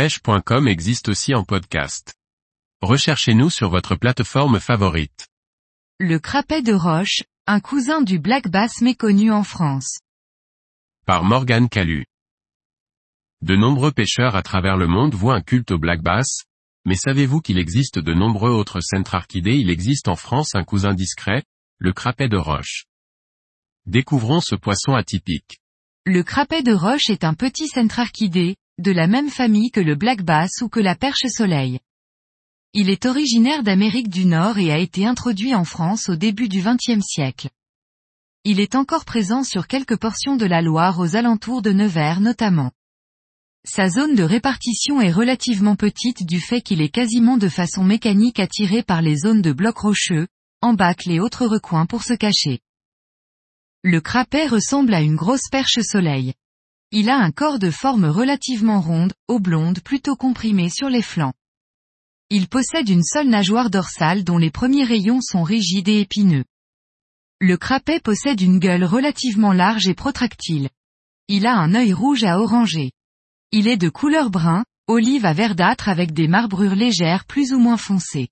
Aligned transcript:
pêche.com 0.00 0.66
existe 0.66 1.10
aussi 1.10 1.34
en 1.34 1.44
podcast. 1.44 2.14
Recherchez-nous 2.80 3.50
sur 3.50 3.68
votre 3.68 3.96
plateforme 3.96 4.58
favorite. 4.58 5.28
Le 5.98 6.18
crapet 6.18 6.62
de 6.62 6.72
roche, 6.72 7.22
un 7.46 7.60
cousin 7.60 8.00
du 8.00 8.18
black 8.18 8.48
bass 8.48 8.80
méconnu 8.80 9.30
en 9.30 9.42
France. 9.42 9.98
Par 11.04 11.22
Morgane 11.22 11.68
Calu. 11.68 12.06
De 13.42 13.56
nombreux 13.56 13.92
pêcheurs 13.92 14.36
à 14.36 14.42
travers 14.42 14.78
le 14.78 14.86
monde 14.86 15.14
voient 15.14 15.34
un 15.34 15.42
culte 15.42 15.70
au 15.70 15.78
black 15.78 16.00
bass, 16.00 16.44
mais 16.86 16.96
savez-vous 16.96 17.42
qu'il 17.42 17.58
existe 17.58 17.98
de 17.98 18.14
nombreux 18.14 18.52
autres 18.52 18.80
centrarchidés 18.80 19.56
Il 19.56 19.68
existe 19.68 20.08
en 20.08 20.16
France 20.16 20.54
un 20.54 20.64
cousin 20.64 20.94
discret, 20.94 21.42
le 21.76 21.92
crapet 21.92 22.30
de 22.30 22.38
roche. 22.38 22.86
Découvrons 23.84 24.40
ce 24.40 24.54
poisson 24.54 24.94
atypique. 24.94 25.60
Le 26.06 26.22
crapet 26.22 26.62
de 26.62 26.72
roche 26.72 27.10
est 27.10 27.22
un 27.22 27.34
petit 27.34 27.68
centrarchidé, 27.68 28.56
de 28.80 28.92
la 28.92 29.06
même 29.06 29.30
famille 29.30 29.70
que 29.70 29.80
le 29.80 29.94
black 29.94 30.22
bass 30.22 30.62
ou 30.62 30.68
que 30.68 30.80
la 30.80 30.94
perche 30.94 31.26
soleil. 31.28 31.80
Il 32.72 32.88
est 32.88 33.06
originaire 33.06 33.62
d'Amérique 33.62 34.08
du 34.08 34.24
Nord 34.24 34.58
et 34.58 34.72
a 34.72 34.78
été 34.78 35.04
introduit 35.06 35.54
en 35.54 35.64
France 35.64 36.08
au 36.08 36.16
début 36.16 36.48
du 36.48 36.62
XXe 36.62 37.04
siècle. 37.04 37.50
Il 38.44 38.58
est 38.58 38.74
encore 38.74 39.04
présent 39.04 39.44
sur 39.44 39.66
quelques 39.66 39.98
portions 39.98 40.36
de 40.36 40.46
la 40.46 40.62
Loire 40.62 40.98
aux 40.98 41.14
alentours 41.14 41.62
de 41.62 41.72
Nevers 41.72 42.20
notamment. 42.20 42.70
Sa 43.66 43.90
zone 43.90 44.14
de 44.14 44.22
répartition 44.22 45.02
est 45.02 45.12
relativement 45.12 45.76
petite 45.76 46.26
du 46.26 46.40
fait 46.40 46.62
qu'il 46.62 46.80
est 46.80 46.88
quasiment 46.88 47.36
de 47.36 47.48
façon 47.48 47.84
mécanique 47.84 48.40
attiré 48.40 48.82
par 48.82 49.02
les 49.02 49.16
zones 49.16 49.42
de 49.42 49.52
blocs 49.52 49.78
rocheux, 49.78 50.26
embâcles 50.62 51.10
et 51.10 51.20
autres 51.20 51.46
recoins 51.46 51.84
pour 51.84 52.02
se 52.02 52.14
cacher. 52.14 52.60
Le 53.82 54.00
crapet 54.00 54.46
ressemble 54.46 54.94
à 54.94 55.02
une 55.02 55.16
grosse 55.16 55.48
perche 55.50 55.80
soleil. 55.82 56.32
Il 56.92 57.08
a 57.08 57.16
un 57.16 57.30
corps 57.30 57.60
de 57.60 57.70
forme 57.70 58.06
relativement 58.06 58.80
ronde, 58.80 59.12
oblonde 59.28 59.78
plutôt 59.80 60.16
comprimé 60.16 60.68
sur 60.68 60.88
les 60.88 61.02
flancs. 61.02 61.34
Il 62.30 62.48
possède 62.48 62.88
une 62.88 63.04
seule 63.04 63.28
nageoire 63.28 63.70
dorsale 63.70 64.24
dont 64.24 64.38
les 64.38 64.50
premiers 64.50 64.82
rayons 64.82 65.20
sont 65.20 65.44
rigides 65.44 65.88
et 65.88 66.00
épineux. 66.00 66.44
Le 67.40 67.56
crapet 67.56 68.00
possède 68.00 68.40
une 68.40 68.58
gueule 68.58 68.82
relativement 68.82 69.52
large 69.52 69.86
et 69.86 69.94
protractile. 69.94 70.68
Il 71.28 71.46
a 71.46 71.54
un 71.54 71.76
œil 71.76 71.92
rouge 71.92 72.24
à 72.24 72.40
orangé. 72.40 72.90
Il 73.52 73.68
est 73.68 73.76
de 73.76 73.88
couleur 73.88 74.30
brun, 74.30 74.64
olive 74.88 75.24
à 75.26 75.32
verdâtre 75.32 75.88
avec 75.88 76.12
des 76.12 76.26
marbrures 76.26 76.74
légères 76.74 77.24
plus 77.24 77.52
ou 77.52 77.60
moins 77.60 77.76
foncées. 77.76 78.30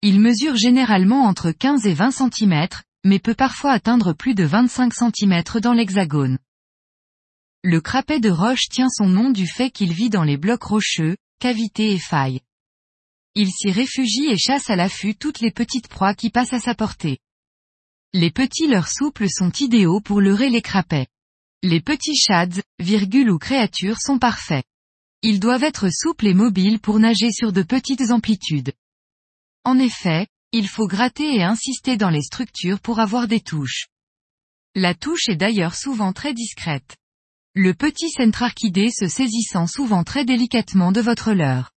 Il 0.00 0.20
mesure 0.20 0.56
généralement 0.56 1.24
entre 1.24 1.50
15 1.50 1.86
et 1.86 1.92
20 1.92 2.12
cm, 2.12 2.66
mais 3.04 3.18
peut 3.18 3.34
parfois 3.34 3.72
atteindre 3.72 4.14
plus 4.14 4.34
de 4.34 4.44
25 4.44 4.94
cm 4.94 5.42
dans 5.60 5.74
l'hexagone. 5.74 6.38
Le 7.64 7.80
crapet 7.80 8.20
de 8.20 8.30
roche 8.30 8.68
tient 8.70 8.88
son 8.88 9.08
nom 9.08 9.30
du 9.30 9.48
fait 9.48 9.72
qu'il 9.72 9.92
vit 9.92 10.10
dans 10.10 10.22
les 10.22 10.36
blocs 10.36 10.62
rocheux, 10.62 11.16
cavités 11.40 11.90
et 11.90 11.98
failles. 11.98 12.40
Il 13.34 13.50
s'y 13.50 13.72
réfugie 13.72 14.26
et 14.26 14.38
chasse 14.38 14.70
à 14.70 14.76
l'affût 14.76 15.16
toutes 15.16 15.40
les 15.40 15.50
petites 15.50 15.88
proies 15.88 16.14
qui 16.14 16.30
passent 16.30 16.52
à 16.52 16.60
sa 16.60 16.76
portée. 16.76 17.18
Les 18.12 18.30
petits 18.30 18.68
leurres 18.68 18.88
souples 18.88 19.28
sont 19.28 19.50
idéaux 19.58 20.00
pour 20.00 20.20
leurrer 20.20 20.50
les 20.50 20.62
crapets. 20.62 21.08
Les 21.64 21.80
petits 21.80 22.16
shads, 22.16 22.62
virgules 22.78 23.30
ou 23.30 23.38
créatures 23.38 24.00
sont 24.00 24.20
parfaits. 24.20 24.64
Ils 25.22 25.40
doivent 25.40 25.64
être 25.64 25.88
souples 25.92 26.28
et 26.28 26.34
mobiles 26.34 26.78
pour 26.78 27.00
nager 27.00 27.32
sur 27.32 27.52
de 27.52 27.62
petites 27.62 28.12
amplitudes. 28.12 28.72
En 29.64 29.80
effet, 29.80 30.28
il 30.52 30.68
faut 30.68 30.86
gratter 30.86 31.34
et 31.34 31.42
insister 31.42 31.96
dans 31.96 32.10
les 32.10 32.22
structures 32.22 32.78
pour 32.78 33.00
avoir 33.00 33.26
des 33.26 33.40
touches. 33.40 33.88
La 34.76 34.94
touche 34.94 35.28
est 35.28 35.36
d'ailleurs 35.36 35.74
souvent 35.74 36.12
très 36.12 36.34
discrète 36.34 36.96
le 37.58 37.74
petit 37.74 38.08
centrarchidé 38.10 38.88
se 38.88 39.08
saisissant 39.08 39.66
souvent 39.66 40.04
très 40.04 40.24
délicatement 40.24 40.92
de 40.92 41.00
votre 41.00 41.32
leurre. 41.32 41.72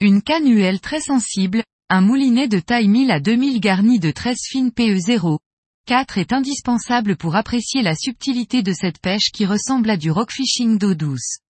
Une 0.00 0.22
canne 0.22 0.78
très 0.80 1.02
sensible, 1.02 1.62
un 1.90 2.00
moulinet 2.00 2.48
de 2.48 2.60
taille 2.60 2.88
1000 2.88 3.10
à 3.10 3.20
2000 3.20 3.60
garni 3.60 3.98
de 3.98 4.10
13 4.10 4.38
fines 4.48 4.70
PE0. 4.70 5.38
4 5.86 6.16
est 6.16 6.32
indispensable 6.32 7.18
pour 7.18 7.36
apprécier 7.36 7.82
la 7.82 7.94
subtilité 7.94 8.62
de 8.62 8.72
cette 8.72 9.00
pêche 9.00 9.32
qui 9.34 9.44
ressemble 9.44 9.90
à 9.90 9.98
du 9.98 10.10
rockfishing 10.10 10.78
d'eau 10.78 10.94
douce. 10.94 11.40